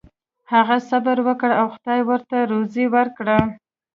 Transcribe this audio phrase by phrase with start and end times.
[0.53, 3.37] هغه صبر وکړ او خدای ورته روزي ورکړه.